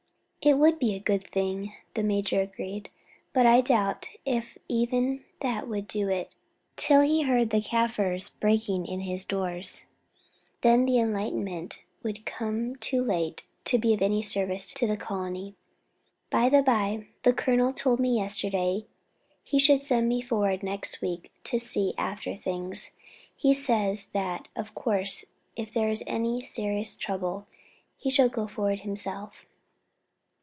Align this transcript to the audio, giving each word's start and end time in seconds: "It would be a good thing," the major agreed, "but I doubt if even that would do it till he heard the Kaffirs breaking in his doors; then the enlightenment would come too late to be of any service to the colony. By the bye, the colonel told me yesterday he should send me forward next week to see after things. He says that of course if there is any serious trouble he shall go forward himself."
"It 0.43 0.57
would 0.57 0.79
be 0.79 0.95
a 0.95 0.99
good 0.99 1.27
thing," 1.27 1.73
the 1.93 2.01
major 2.01 2.41
agreed, 2.41 2.89
"but 3.31 3.45
I 3.45 3.61
doubt 3.61 4.09
if 4.25 4.57
even 4.67 5.23
that 5.41 5.67
would 5.67 5.87
do 5.87 6.09
it 6.09 6.33
till 6.75 7.01
he 7.01 7.21
heard 7.21 7.51
the 7.51 7.61
Kaffirs 7.61 8.29
breaking 8.39 8.87
in 8.87 9.01
his 9.01 9.23
doors; 9.23 9.85
then 10.61 10.85
the 10.85 10.97
enlightenment 10.97 11.83
would 12.01 12.25
come 12.25 12.75
too 12.77 13.03
late 13.03 13.45
to 13.65 13.77
be 13.77 13.93
of 13.93 14.01
any 14.01 14.23
service 14.23 14.73
to 14.73 14.87
the 14.87 14.97
colony. 14.97 15.53
By 16.31 16.49
the 16.49 16.63
bye, 16.63 17.05
the 17.21 17.33
colonel 17.33 17.71
told 17.71 17.99
me 17.99 18.15
yesterday 18.17 18.87
he 19.43 19.59
should 19.59 19.85
send 19.85 20.09
me 20.09 20.23
forward 20.23 20.63
next 20.63 21.01
week 21.01 21.31
to 21.43 21.59
see 21.59 21.93
after 21.99 22.35
things. 22.35 22.95
He 23.35 23.53
says 23.53 24.07
that 24.07 24.47
of 24.55 24.73
course 24.73 25.33
if 25.55 25.71
there 25.71 25.89
is 25.89 26.03
any 26.07 26.41
serious 26.43 26.95
trouble 26.95 27.45
he 27.95 28.09
shall 28.09 28.27
go 28.27 28.47
forward 28.47 28.79
himself." 28.79 29.45